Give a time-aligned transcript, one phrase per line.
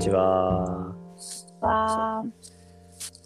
[0.00, 0.94] ちは。
[1.60, 2.24] わ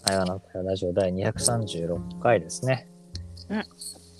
[0.04, 2.88] 台湾のラジオ第236回ですね。
[3.48, 3.62] うん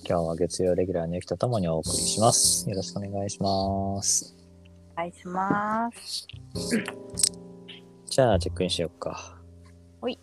[0.06, 2.70] 今日は月曜レギュラーのゆきとともにお送りします。
[2.70, 4.36] よろしくお願いします。
[4.92, 6.28] お願いします。
[8.06, 9.36] じゃあ、チェックインしようか。
[10.00, 10.16] ほい。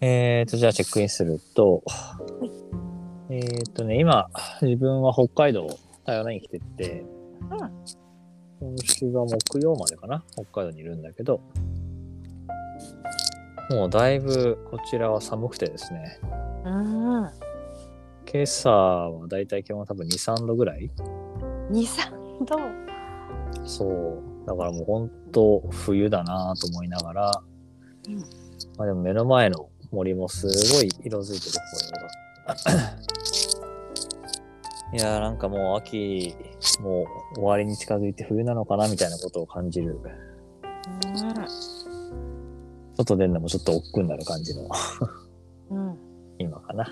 [0.00, 1.82] えーと、じゃあチェックインすると、
[3.30, 4.28] えーとね、今、
[4.62, 5.66] 自分は北海道、
[6.04, 7.04] 台湾に来てて、
[8.60, 10.22] 今週は木曜までかな？
[10.32, 11.40] 北海道にいるんだけど、
[13.70, 16.20] もうだいぶこちらは寒くてですね、
[16.66, 17.30] うん。
[18.30, 20.90] 今朝はだいたい気温は多分2、3度ぐらい
[21.70, 22.12] 二三
[22.44, 22.58] 度？
[23.64, 24.46] そう。
[24.46, 27.42] だからもう本当冬だなと思いながら、
[28.08, 28.18] うん
[28.76, 31.52] まあでも目の前の森もすごい色づいてる
[32.52, 33.00] 紅葉が。
[34.92, 36.34] いやーなんかもう秋、
[36.80, 40.00] もう終わりに近づいて冬なのかなみたいなことを感じる。
[42.96, 44.68] 外出るのもちょっと億劫になる感じの
[45.70, 45.88] うん。
[45.88, 45.98] うん。
[46.38, 46.84] 今かな。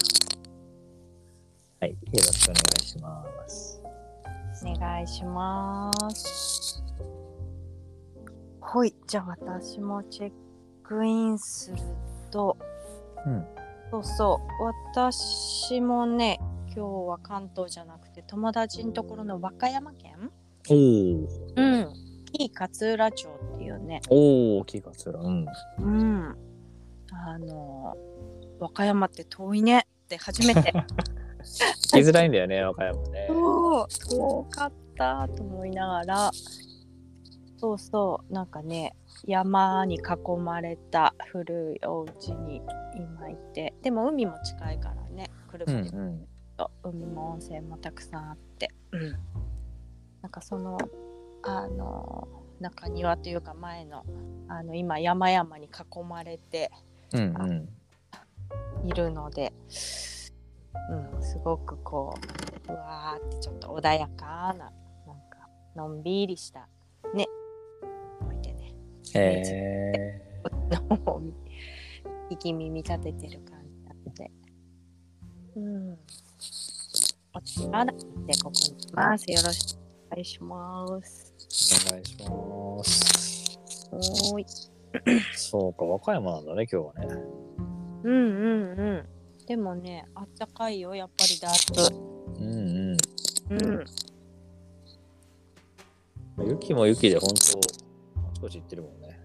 [1.81, 1.91] はい。
[1.91, 3.81] よろしくお願いします。
[4.65, 6.83] お願いします。
[8.61, 8.95] はい。
[9.07, 10.33] じゃあ私もチェッ
[10.85, 11.79] クインする
[12.31, 12.57] と、
[13.27, 13.45] うん。
[13.91, 14.65] そうそう。
[14.65, 16.41] 私もね、
[16.79, 20.31] 今日は関東じゃなくて友達のところの和歌山県？
[20.71, 21.27] おー。
[21.57, 21.93] うん。
[22.35, 25.19] いい勝浦町っていうね、おー、大きいかつら。
[25.19, 25.47] うん。
[25.79, 26.37] うん。
[27.11, 27.97] あの、
[28.61, 30.73] 和歌山って遠いねって初めて。
[31.91, 33.27] 聞きづらいんだよね、和歌山ね。
[33.29, 36.31] そう遠かったと思いながら
[37.57, 38.95] そうそうなんかね
[39.27, 42.63] 山に囲まれた古いお家に
[42.95, 46.29] 今いてでも海も近いからねうん車でうん。
[46.59, 49.13] と海も温泉もたくさんあって、うん、
[50.23, 50.77] なんかその
[51.43, 52.29] あの
[52.61, 54.05] 中庭というか前の
[54.49, 56.71] あの今山々に囲まれて
[57.15, 57.69] うんうん。
[58.85, 59.53] いるので、
[60.91, 62.15] うん、すごくこ
[62.69, 64.71] ううわーってちょっと穏やかななん
[65.31, 66.69] かのんびりした
[67.15, 67.27] ね
[68.21, 68.75] 置いてね。
[69.15, 70.23] へ
[72.31, 73.58] 聞 き耳立ててる感じ。
[73.58, 73.58] なので
[75.57, 75.99] うん
[77.35, 78.03] おちらだって
[78.43, 78.57] ここに
[78.91, 79.79] いますよろしく
[80.11, 81.89] お願いしますー。
[81.89, 83.59] お願いします。
[83.91, 84.47] おーい
[85.35, 87.15] そうか、和歌山なんだね、今日はね。
[88.05, 89.05] うんうんうん
[89.47, 91.73] でもねあったかいよやっぱり夏
[92.39, 92.97] うん
[93.51, 93.57] うん。
[93.63, 93.65] う
[96.45, 97.37] ん雪も雪で本当、あ
[98.33, 99.19] ちこち行ってるもんね。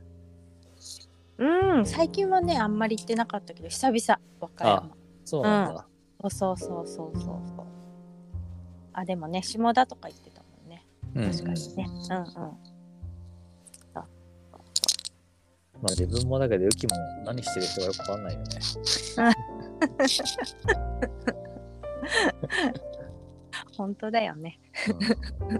[1.38, 4.92] うん、最近はねあんまり行ってなかったけど久々和歌山
[5.26, 5.86] そうなんだ。
[6.24, 7.66] そうそうそうそうそうそう。
[8.94, 10.86] あでもね下田とか行ってたもんね。
[11.16, 11.32] うん、うん。
[11.32, 12.24] 確かにね、うん、うん。
[15.82, 16.96] まあ自分もだけど雪も
[17.26, 18.46] 何してる人がよくわかんないよね。
[23.76, 24.58] 本当だよね。
[25.42, 25.58] うん。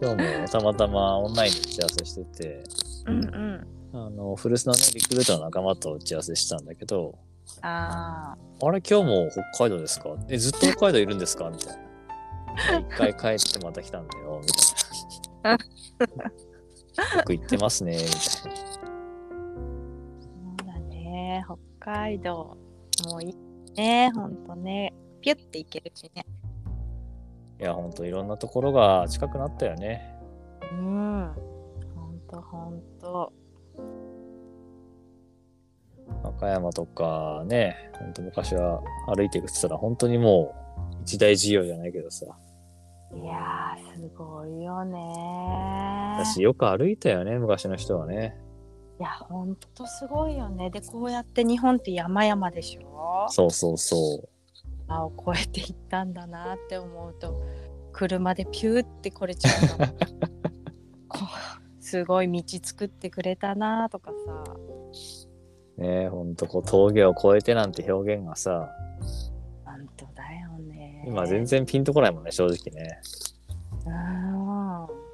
[0.00, 2.62] 今日もたまたまオンラインで打ち合わせしてて、
[3.06, 3.66] うんうん。
[3.92, 7.18] あの、古巣のね、リクルートの仲間と打ち合わせしたんだけど、
[7.62, 10.10] ああれ今日も北海道ですか？
[10.28, 11.50] え、ずっと北海道いるんですか？
[11.50, 11.82] みたいな。
[12.78, 12.84] 一
[13.14, 14.48] 回帰ってまた来たんだよ、み
[15.42, 15.58] たいな。
[17.18, 18.16] よく行ってますね、みたいな。
[18.16, 18.20] ー
[20.62, 21.44] そうだね
[21.78, 22.56] 北海道
[23.10, 23.36] もういい
[23.76, 26.24] ねほんとねピュッて行けるしね
[27.60, 30.14] いや、ほんといろんなところが近くなったよね。
[30.72, 31.30] うん
[31.94, 33.32] ほんとほんと
[36.26, 38.82] 和歌山とかね、ほんと昔は
[39.14, 40.54] 歩いていくって言ったら本当にも
[40.98, 42.26] う一大事業じゃないけどさ。
[43.14, 44.98] いやーすごいよね
[46.18, 48.36] 私よく歩いたよね、昔の人はね。
[48.98, 53.26] いやほんとすごいよねでこうやって日本って山々でしょ？
[53.28, 54.28] そうそうそう。
[54.88, 57.42] あを越えていったんだなって思うと
[57.92, 59.86] 車でピューってこれちゃうの
[61.08, 61.18] こ
[61.80, 64.44] うすごい道作ってくれたなとかさ
[65.78, 68.70] ねえ、ほんとこう峠を越えてなんて表現がさ、
[69.64, 73.00] 本当だよね今全然ピンとこないもんね、正直ね。
[73.86, 75.06] うん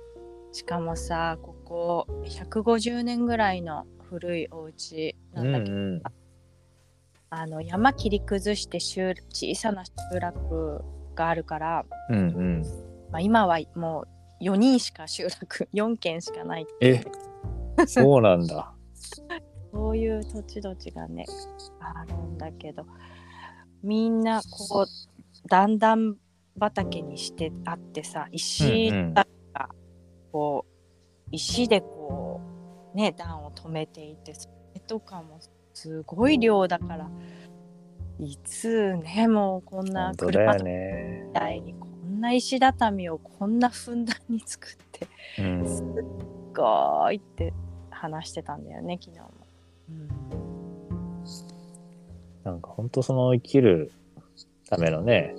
[0.53, 6.03] しかもさここ150年ぐらいの古いお家なうんだけど、ん。
[7.31, 12.63] あの山切り崩して集小さな集落があるから、うんうん。
[13.11, 14.05] まあ、今はも
[14.41, 17.03] う4人しか集落4軒しかないえ、
[17.87, 18.72] そうなんだ。
[19.73, 21.25] そういう土地土地がね
[21.81, 22.87] あるんだけど
[23.83, 26.15] みんなこう段々
[26.61, 29.27] 畑にしてあってさ石が
[30.31, 32.41] こう石でこ
[32.95, 35.41] うね段を止めていてそれとかも
[35.73, 37.11] すごい量だから
[38.19, 41.27] いつねもうこんな車みね。
[41.33, 45.09] たいにこんな石畳をこんなふんだんに作って
[45.39, 45.67] うん。
[45.67, 45.87] すっ
[46.55, 47.55] ごいって
[47.91, 49.32] 話してたんだよね昨日も。
[52.45, 53.93] なんか本当その生きる
[54.69, 55.35] ためのね、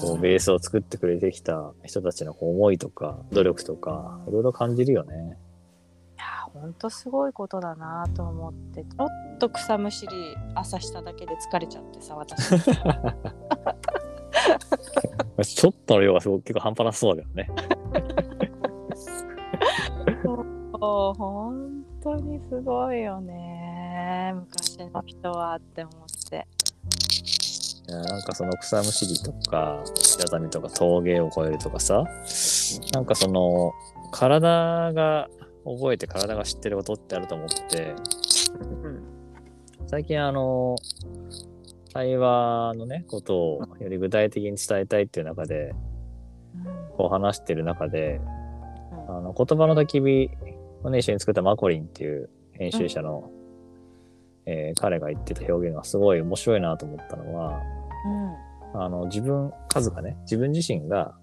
[0.00, 5.36] こうベースを作ってくれてきた人たちのこう思いとか努力とかいろいろ感じるよね。
[6.16, 10.12] いやほんとすごいことだなと思ってちょっと草むしり
[10.54, 12.48] 朝しただけで疲れちゃってさ私
[15.56, 17.50] ちょっとの量がすごく結構半端なそうだけどね。
[21.14, 23.51] 本当にすごいよね
[24.34, 26.46] 昔の人はって思って。
[27.88, 32.04] いやなんかその草むしりとか石畳とか峠を越えるとかさ
[32.92, 33.72] なんかその
[34.12, 35.28] 体が
[35.64, 37.94] 覚えて体が知ってることってあると思って
[38.60, 39.02] うん
[39.88, 40.76] 最近あの
[41.92, 45.74] 対話のねことをより具体的に伝えたいっていう中で
[46.96, 48.20] こう話してる中で
[49.08, 50.30] あの言葉の焚き火
[50.84, 53.30] をね一緒に作ったマコリンっていう編集者の、
[54.46, 57.60] えー彼が言ってた表現がすごい面白いなと思ったのは
[58.74, 61.14] あの自分数がね自分自身が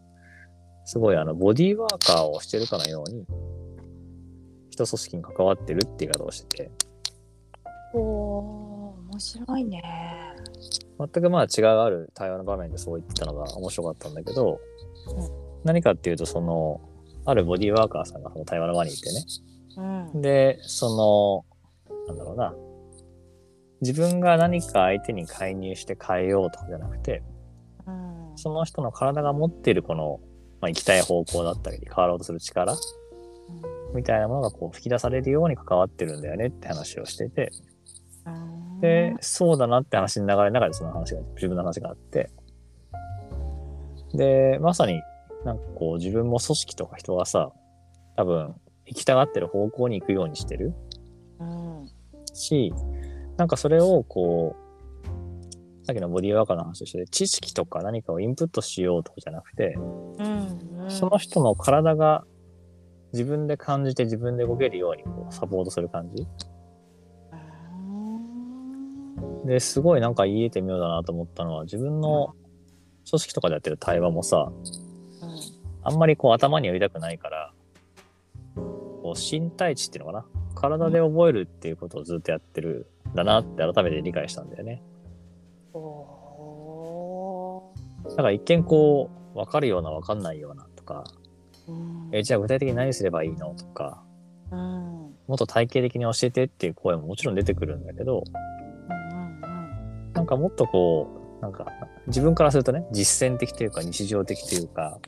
[0.85, 3.25] すごいあのボディーワーカーをしてるかのように
[4.69, 6.71] 人組織に関わってるっていう言い方をしてて。
[7.93, 9.83] うん、おー面白いね。
[10.97, 14.59] 全くまあ違うある対話の場面でそう言ってたのが面白かったんだけど、
[15.63, 16.81] 何かっていうとその
[17.25, 19.25] あるボディーワーカーさんがその対話の場にいてね。
[20.13, 20.21] うん。
[20.21, 21.45] で、そ
[21.87, 22.53] の、なんだろうな。
[23.81, 27.23] 自分が何か相手に介入して変えようとかじゃなくて、
[27.87, 28.37] うん。
[28.37, 30.19] その人の体が持っているこの、
[30.61, 32.75] まあ、行きたい方向だったり、変わろうとする力
[33.93, 37.51] みたいなものがこう吹き出されるように関わってるんだよねって話をしてて、
[38.25, 42.29] うんで、そうだなって話の流れの中でその話が、自分の話があって、
[44.13, 45.01] で、まさに
[45.45, 47.51] なんかこう自分も組織とか人がさ、
[48.15, 48.55] 多分
[48.85, 50.73] 行きたがってる方向に行くようにしてる。
[51.39, 51.89] うん。
[52.33, 52.73] し、
[53.39, 62.25] なんかそれをこう、さっきのボディーワーカーの話として、知識とか何かをインプットしようとかじゃなくて、うんうんその人の体が
[63.13, 66.27] 自分で感じて自分で動けるようにこうサポートする感じ。
[69.45, 72.33] で、すごいなんか言えてみようだなと思ったのは、自分の
[73.09, 74.51] 組織とかでやってる対話もさ、
[75.83, 77.53] あんまりこう頭にやりたくないから、
[78.55, 80.25] こう身体値っていうのかな。
[80.55, 84.83] 体で覚えるっていうことをずっとやってるんだなって改めて理解したんだよね。
[85.73, 87.73] お
[88.09, 92.09] だから一見こう、わかるようなわかんないようなとか、ーうん。
[92.11, 94.03] え、じゃあ具体的に何すればいいのとか、
[94.51, 94.59] うん。
[95.27, 98.23] もっと体系的に教えてっていう声ももちろん出てくるんだけど、
[99.41, 100.13] うん。
[100.13, 101.07] なんかもっとこ
[101.39, 101.67] う、なんか
[102.07, 104.99] 自分からするとね、実践的というか日常的というか、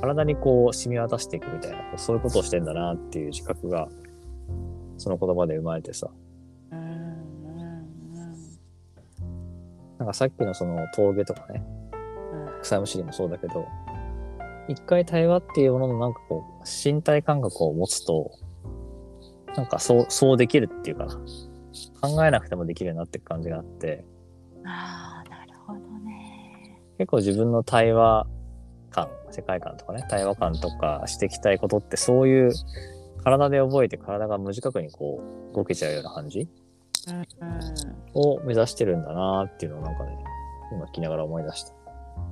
[0.00, 3.88] 体にこう染み渡していくみたいな、そういうことをしてんだなっていう自覚が、
[4.98, 6.10] その言葉で生まれてさ、
[9.98, 11.64] なんかさっきのその峠とかね、
[12.32, 12.62] うん。
[12.62, 13.66] 草むしりもそうだけど、
[14.68, 18.30] 一回対話っていうもののなんかこう、身体感覚を持つと、
[19.56, 21.18] なんかそう、そうできるっていうかな。
[22.00, 24.04] 考えなくてもできるようになっていく感じがあって、
[24.64, 26.80] ああなるほどね。
[26.98, 28.26] 結構自分の対話
[28.90, 32.52] 感、世界観とかね、対話感とかしていきたいことってそういう
[33.28, 35.20] 体で覚えて体が無自覚にこ
[35.52, 36.48] う動けちゃうような感じ
[37.08, 37.24] うん
[38.14, 40.18] を目指してるんだなっていうのをなんかね、
[40.72, 41.74] 今聞きながら思い出した。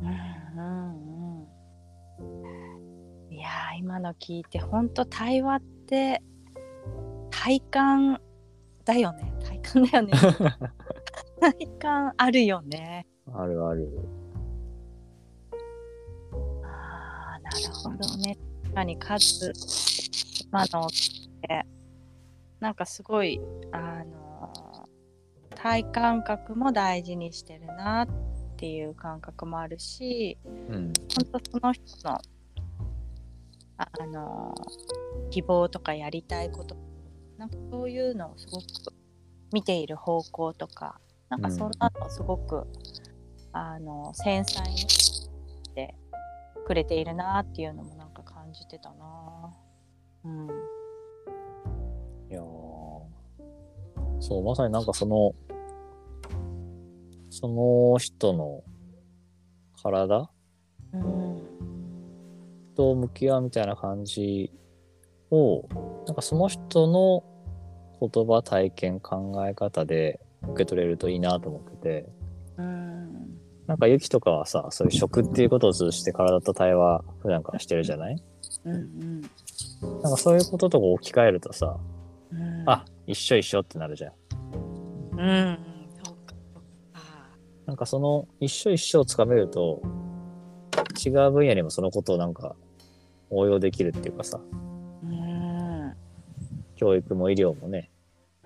[0.02, 1.46] うんうん
[3.28, 3.32] うん。
[3.32, 6.22] いやー今の聞いて本当対話って
[7.30, 8.20] 体感
[8.84, 9.34] だよね。
[9.44, 10.12] 体感だよね。
[11.40, 13.06] 体感あるよね。
[13.32, 13.88] あるある。
[16.64, 18.36] あーなるほどね。
[18.36, 19.54] 確かに数
[20.50, 20.90] 今のっ
[21.40, 21.66] て
[22.61, 23.40] なんかすごい
[23.73, 24.52] あの
[25.54, 28.09] 体感覚も大事にしてるなっ
[28.59, 30.92] ていう感覚もあるしうん。
[31.33, 32.21] 本当その人の
[33.78, 34.54] あの
[35.30, 36.76] 希望とかやりたいこと
[37.38, 38.64] なんかそういうのをすごく
[39.52, 40.99] 見ている方向とか
[41.30, 42.68] なんかそんなのをすごく、
[43.52, 45.28] あの繊細にし
[45.75, 45.97] て
[46.66, 48.25] くれているなっていうのもなんか感
[48.58, 49.52] じてたな。
[50.25, 50.46] うん。
[52.30, 52.42] いやー。
[54.20, 55.34] そう、まさになんかその、
[57.30, 58.64] その人の
[59.82, 60.30] 体
[60.92, 61.42] うん。
[62.75, 64.50] と向き合うみたいな感じ
[65.30, 65.68] を、
[66.06, 67.25] なんかその人の
[68.00, 72.08] 言葉、体験、考え方で受け取れるといいなと思ってて、
[72.56, 73.38] うん。
[73.66, 78.22] なんかユキとかはさ、そういう食っていうことを通じて体と対話普段からしてるじゃない？
[78.66, 79.20] うん
[80.02, 81.78] なんかそういうこととか置き換えるとさ、
[82.32, 82.64] うん。
[82.66, 84.12] あ、一緒一緒ってなるじゃん。
[85.18, 85.58] うん
[87.66, 89.82] なんかその一緒一緒をつかめると、
[91.04, 92.54] 違う分野にもそのことをなんか
[93.30, 94.40] 応用できるっていうかさ、
[95.02, 95.94] うん。
[96.76, 97.90] 教育も医療もね、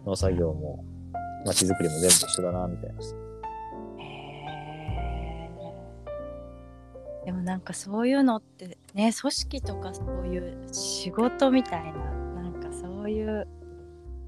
[0.06, 0.84] 農作業も
[1.44, 3.14] 街づくりも全部一緒だな、みたいなさ。
[7.26, 11.98] でもなんかそういうのってね組織とかそういう仕事みたいな
[12.42, 13.46] なんかそういう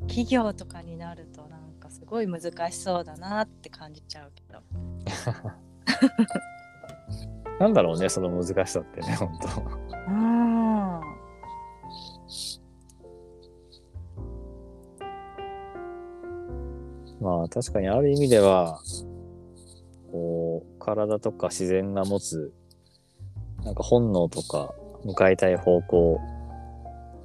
[0.06, 4.60] 企業とかになるとなんかすごい難しそうだなって感じちゃうけど
[7.62, 9.46] なんだろうね、その難しさってね、ほんと。
[10.08, 11.00] うん
[17.20, 18.80] まあ確かにある意味では、
[20.10, 22.52] こう、体とか自然が持つ、
[23.64, 26.20] なんか本能とか向かいたい方向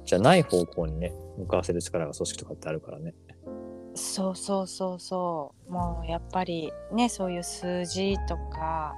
[0.04, 3.14] じゃない方向にね、向かわせる力が組織とかってあるからね。
[3.94, 8.94] そうそうそうそうもうやっぱりねそういう数字とか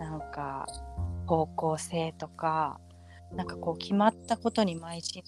[0.00, 0.66] なんか
[1.26, 2.80] 方向性とか
[3.32, 5.22] なんかこう決まったことに邁進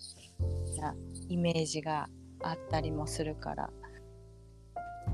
[0.80, 0.96] な
[1.28, 2.08] イメージが
[2.42, 3.70] あったりもするから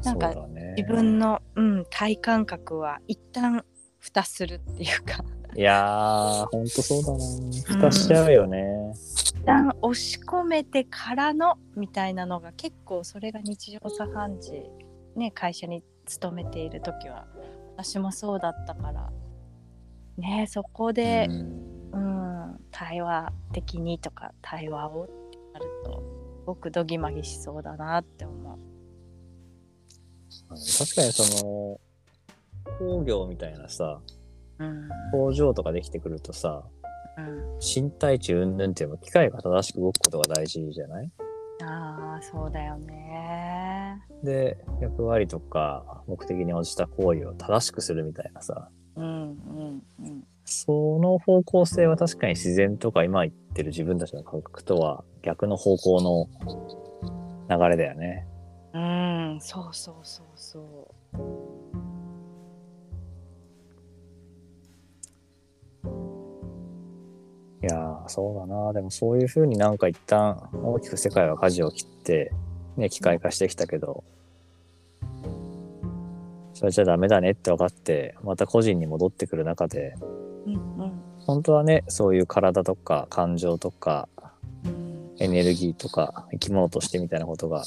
[0.05, 0.35] なんか。
[0.77, 3.65] 自分の、うん、体感覚は一旦
[3.99, 5.25] 蓋するっていうか
[5.59, 7.19] いやー、ほんとそうだな。
[7.65, 8.93] 蓋しちゃうよね。
[8.95, 14.71] 一旦押し込めてからのみたいなのが結構それが日常茶飯事
[15.17, 17.27] ね会社に勤めている時は
[17.77, 19.11] 私もそうだったから
[20.17, 21.99] ねそこでう、んう
[22.55, 28.59] ん対話的にとか対話をってなるとすごくドギマギしそうだなって思う。
[30.49, 31.81] 確かにその、
[32.79, 34.18] 工業みたいなさ、うん
[35.13, 36.65] 工場とかできてくるとさ、
[37.17, 41.11] うん、身体値云々っていうのも機械が正しく動くことが大事じゃない？
[41.63, 44.01] ああそうだよね。
[44.23, 56.27] で、役割とか目的に応じた行為を正しくするみたいなさ、うんうんうんその方向性は確かに自然とか今言ってる自分たちの感覚とは逆の方向の
[57.51, 58.27] 流れだよね。
[58.73, 60.59] うん、そうそうそうそ
[61.13, 61.58] う。
[67.63, 68.73] いやー、そうだな。
[68.73, 72.33] でもそういう風になんか一旦大きく世界は舵を切って、
[72.77, 74.05] ね、機械化してきたけど、
[76.55, 79.95] それじゃダメだねって分かって、また個人に戻ってくる中で、
[80.47, 80.93] うんうん
[81.27, 84.09] 本当はね、そういう体とか感情とか
[84.65, 87.65] うんエネルギーとか生き物としてみたいなことが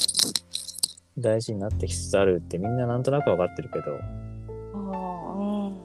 [1.17, 3.98] 大事になってきつつあるってみんななんとなく分かってるけど、う
[4.77, 5.77] ん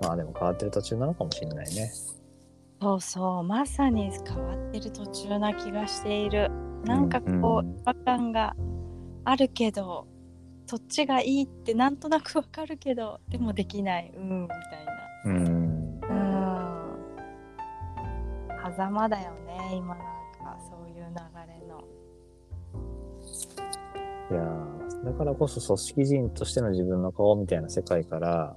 [0.00, 1.92] まあでも変わってる途中なのかもしれないね。
[2.80, 6.50] そうそうまさに変わってる途中な気がしている。
[6.84, 7.76] なんかこう、うん。
[7.76, 8.56] 違和感が
[9.24, 10.06] あるけど
[10.66, 14.58] そっちがいいってなんとなくわかるけどでもできないうんみたい
[15.26, 16.00] うん。
[16.00, 16.96] な
[18.56, 18.72] うん。
[18.76, 20.04] 狭間だよね今なん
[20.38, 21.84] かそういう流れの。
[24.30, 28.56] いやーだからこそ組織人としての自分の顔みたいな世界から、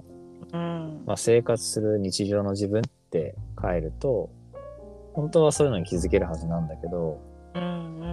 [0.52, 1.02] うん。
[1.04, 4.30] まあ、生活する日常の自分って変えると、
[5.14, 7.20] 本当はそういうのに気づけるはずなんだけど、
[7.54, 8.04] うんう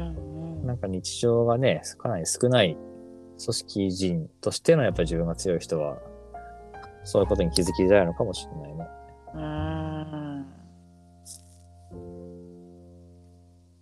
[0.63, 2.77] んなんか日常がね、かなり少ない
[3.43, 5.97] 組織人としてのやっぱり自分が強い人は、
[7.03, 8.87] そういうことに気づきづらいのかもしれないね。
[9.33, 10.45] うんうん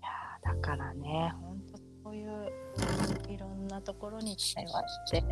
[0.02, 2.52] いやーだからね本当そういう
[3.30, 5.24] いろんなところに対話って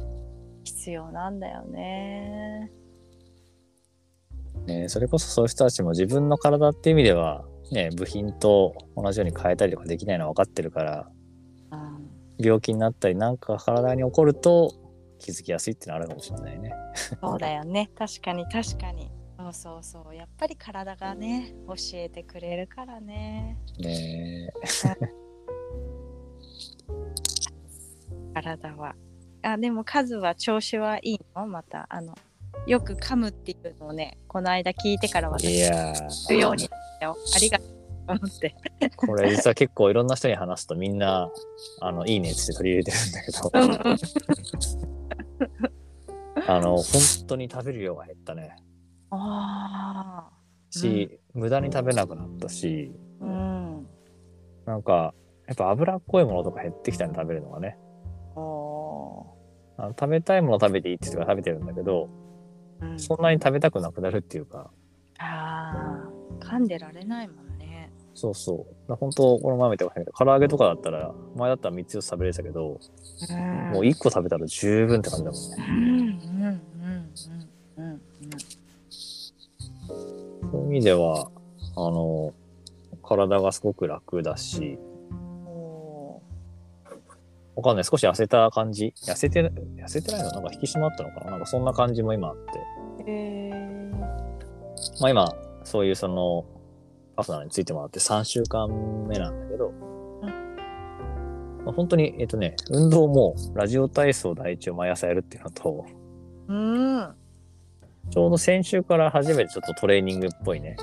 [0.63, 2.71] 必要なんだよね。
[4.67, 11.09] ねそれこそそういう人たちも自分の体っていう意味では、ね、部品と同じように変えたりとかできないのは分かってるから、
[11.71, 11.97] うん
[12.39, 14.71] 病気になったりなんか体に起こると
[15.17, 16.71] 気づきやすいってのあるかもしれないね。
[17.19, 17.89] そうだよね。
[17.97, 19.09] 確かに確かに。
[19.39, 20.15] そうそうそう。
[20.15, 23.57] やっぱり体がね教えてくれるからね。
[23.79, 24.51] ね。
[28.35, 28.93] 体は。
[29.41, 31.47] あでも数は調子はいいの？
[31.47, 32.13] またあの
[32.67, 37.17] よく噛むっていうのをねこの間聞いてからい私やするようになったよ。
[37.35, 37.67] ありがとう
[38.07, 38.55] と思って。
[38.81, 41.29] ー、これ実は結構いろんな人に話すとみんな、
[41.81, 43.51] あの、いいねって取り入れてるんだけど、
[46.53, 48.55] あの、本当に食べる量が減ったね。
[49.11, 50.37] ああ
[50.69, 53.87] し、無駄に食べなくなったし、うん。
[54.65, 55.13] なんか、
[55.47, 57.77] やっぱ脂っこいものとか減ってきたね、食べるのがね。
[58.35, 59.25] お
[59.77, 62.09] あの食べたいもの食べていいって言ってから食べてるんだけど、
[62.97, 64.69] そんなに食べたくなくなるっていうか、
[65.19, 66.09] あ
[66.41, 67.91] あ、噛んでられないもんね。
[68.13, 68.95] そうそう。
[68.95, 72.79] 本当、この前見てましたけど、唐揚げとかだったら、前だったら3つ4つ食べれてたけど、
[73.29, 75.57] うんもう1個食べたら十分って感じだもんね。
[75.59, 76.61] うんうん
[77.77, 78.01] うんうんうん
[80.51, 81.29] そういう意味では、
[81.75, 82.33] あの、
[83.03, 84.79] 体がすごく楽だし、
[87.57, 87.83] わかんない。
[87.83, 88.93] 少し痩せた感じ。
[89.03, 90.31] 痩せて、痩せてないの？
[90.31, 91.31] なんか引き締まったのかな？
[91.31, 92.51] なんかそんな感じも今あって。
[93.03, 95.33] ーえー、まあ今、
[95.63, 96.45] そういうその、
[97.15, 98.69] パーソナルについてもらって3週間
[99.07, 99.71] 目なんだけど、
[101.65, 105.85] まあ、本当に、えっ、とね、運動もラジオ体操第一を毎朝やるっていうのと、
[106.47, 107.15] うん。
[108.11, 110.77] ちょうど先週から初めてちょっとトレーニングっぽいね、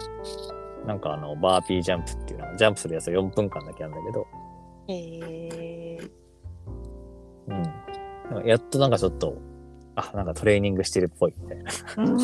[0.89, 4.27] なんかあの、バーピージャンプっていうのジャンプするやつは4分間だけあるんだけど、
[4.89, 5.84] えー、
[7.49, 7.55] う
[8.43, 8.47] ん。
[8.47, 9.37] やっとなんかちょっと、
[9.97, 11.71] あ、なんかトレーニングしてるっぽいみたいな。
[11.99, 12.19] うん。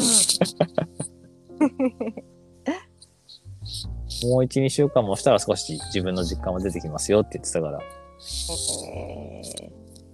[4.23, 9.43] もう1、2週間もしたら少し自分の実感も出てきますよって言ってたから、え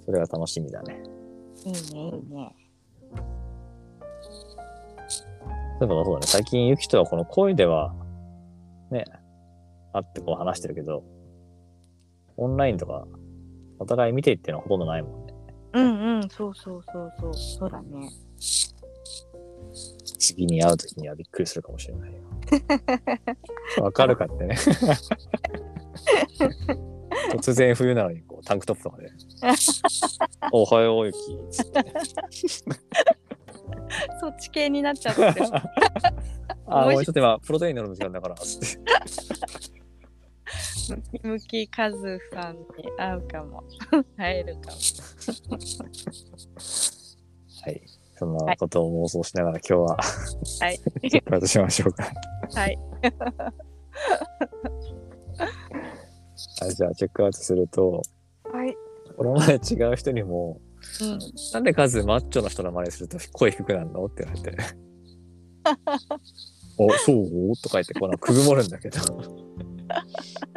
[0.05, 1.03] それは楽しみだね。
[1.65, 2.55] ー、いいね、いいね。
[5.79, 7.95] そういえばそうだね、最近ユキとはこの声では、
[8.91, 9.05] ね、
[9.93, 11.03] 会ってこう話してるけど、
[12.37, 13.07] オンラインとか、
[13.79, 15.35] お互い見ていってのはほとんどないもんね。
[15.75, 18.11] うんうん、そうそうそうそう、そうだね。
[20.19, 22.19] 次に会う時にはびっくりするかもしれないよ。
[23.85, 24.57] わかるかってね。
[27.33, 29.11] 突然冬なのにこうタンクトップとかで、
[30.53, 31.19] おはようユキ
[31.51, 31.85] つって。
[34.21, 35.47] そっち系になっちゃってる。
[36.67, 39.36] あ、もうちょっと今プロテイン飲む時間だから、つって。
[41.23, 42.65] ムキカズさんに
[42.97, 43.65] 会うかも。
[44.17, 44.77] 会えるかも。
[47.63, 47.83] はい。
[48.19, 50.79] そんなことを妄想しながら今日は、はい。
[51.11, 52.11] チェックアウトしましょうか。
[52.55, 52.79] はい。
[56.59, 58.03] はい、じゃあチェックアウトすると、
[58.45, 58.75] はい。
[59.17, 60.61] この前違う人にも、
[61.03, 61.19] うん。
[61.53, 64.07] なんでカズマッチョの人の真似すると声低くなるの？
[64.07, 64.57] って言われて。
[66.79, 67.57] お、そう？
[67.57, 69.46] とか言って、このくぐもるんだけど。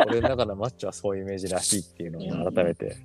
[0.08, 2.98] 俺の中のマッチョはそういうイメージらしいっていうのを改めて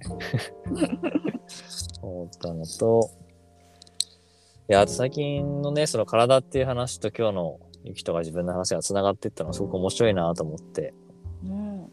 [2.03, 3.11] 思ったのと、
[4.69, 10.95] いや、あと最近のね、その体っていう話と今日のゆきとか自分の話が繋がっていったのすごく面白いなと思って、
[11.45, 11.93] うん。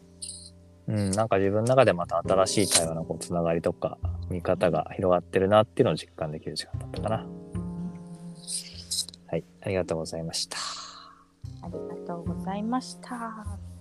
[0.88, 3.98] うん、なんか自分の中でまた新しい対話のこうつながりとか
[4.30, 7.26] 見方が広がってるなっていうのを実感できる時間だったかな。
[9.28, 10.56] はい、ありがとうございました。
[11.62, 13.71] ありがとうございました。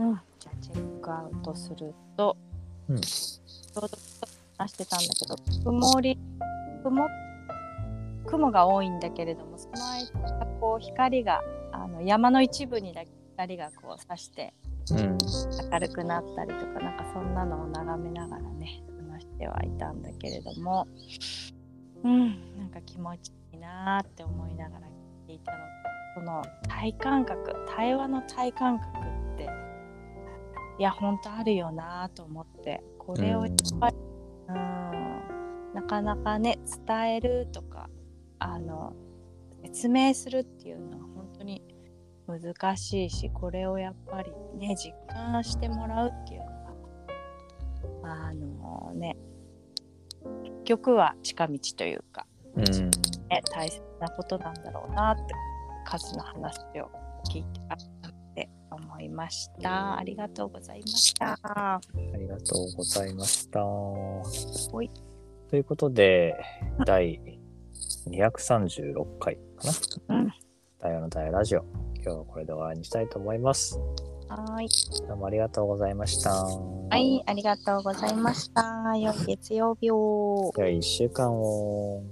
[0.00, 0.20] うん。
[0.38, 2.36] じゃあチェックアウトすると、
[2.88, 3.00] うん。
[3.00, 3.88] ちょうど
[4.58, 6.18] 話してたんだけど、曇り、
[6.82, 7.06] 雲、
[8.26, 14.52] 雲が多いんだけれども、その間、こう光が、あの山の一部にだけ光がこう差して
[14.90, 15.18] うん、
[15.70, 20.88] 明るくなったりとか、なんかそんなのを眺めながらね、話してはいたんだけれども、
[22.02, 24.90] うん、なんか気持ちいいなーって思いながら聞
[25.24, 25.58] いていたの。
[25.58, 25.64] と
[26.16, 28.88] その体感覚対話の体感覚
[30.80, 33.96] いや本当あるよなーと思ってこれをやっぱり、
[34.48, 34.54] うん、
[35.74, 37.90] なかなかね伝えるとか
[38.38, 38.94] あの
[39.62, 41.62] 説明するっていうのは本当に
[42.26, 46.46] 難しいしこれをやっぱりね実感してもらうっていうの
[48.02, 49.18] があのね
[50.44, 55.34] 結局は近道というかうん、ね、大切なことなんだろうなって
[55.84, 56.90] 数の話を
[57.30, 57.60] 聞いて
[58.34, 59.98] 改めて思いました。
[59.98, 61.38] ありがとうございました。
[61.42, 61.80] あ
[62.18, 63.60] りがとうございました。
[64.82, 64.90] い
[65.50, 66.36] ということで、
[66.86, 67.20] 第
[68.08, 69.68] 236回か
[70.08, 70.16] な。
[70.16, 70.32] うん
[70.80, 71.64] 対話の対話ラジオ。
[71.96, 73.78] 今日はこれで終わりにしたいと思います。
[74.28, 74.68] はーい。
[75.06, 76.30] どうもありがとうございました。
[76.32, 78.96] はい、ありがとうございました。
[78.96, 80.52] 良い月曜日を。
[80.56, 82.02] では、1週間を。